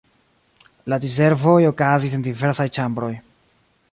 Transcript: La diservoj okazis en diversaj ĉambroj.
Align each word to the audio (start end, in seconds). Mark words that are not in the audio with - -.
La 0.93 0.97
diservoj 1.03 1.59
okazis 1.71 2.17
en 2.19 2.27
diversaj 2.31 2.69
ĉambroj. 2.79 3.13